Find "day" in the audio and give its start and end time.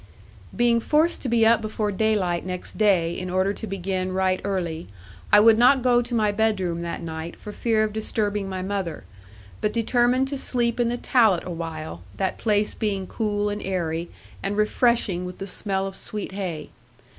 2.79-3.15